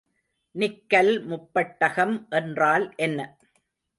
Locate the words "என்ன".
2.97-3.19